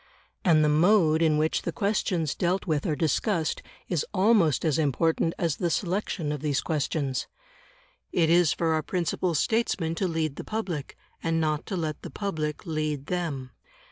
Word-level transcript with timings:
And 0.43 0.65
the 0.65 0.67
mode 0.67 1.21
in 1.21 1.37
which 1.37 1.61
the 1.61 1.71
questions 1.71 2.33
dealt 2.33 2.65
with 2.65 2.87
are 2.87 2.95
discussed 2.95 3.61
is 3.87 4.03
almost 4.15 4.65
as 4.65 4.79
important 4.79 5.35
as 5.37 5.57
the 5.57 5.69
selection 5.69 6.31
of 6.31 6.41
these 6.41 6.59
questions. 6.59 7.27
It 8.11 8.27
is 8.31 8.51
for 8.51 8.73
our 8.73 8.81
principal 8.81 9.35
statesmen 9.35 9.93
to 9.93 10.07
lead 10.07 10.37
the 10.37 10.43
public, 10.43 10.97
and 11.21 11.39
not 11.39 11.67
to 11.67 11.77
let 11.77 12.01
the 12.01 12.09
public 12.09 12.65
lead 12.65 13.05
them. 13.05 13.51